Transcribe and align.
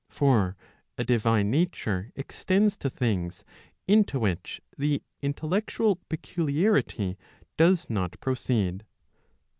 For 0.09 0.57
a 0.97 1.03
divine 1.03 1.51
nature 1.51 2.11
extends 2.15 2.75
to 2.77 2.89
things 2.89 3.43
into 3.87 4.19
which 4.19 4.59
the 4.75 5.03
intellec¬ 5.21 5.67
tual 5.67 5.99
peculiarity 6.09 7.19
does 7.55 7.87
not 7.87 8.19
proceed. 8.19 8.83